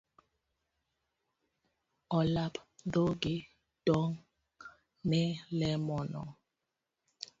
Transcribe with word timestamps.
Olap 2.17 2.53
dhogi 2.91 3.35
ndong 3.47 4.15
ne 5.09 5.21
lemono. 5.57 6.23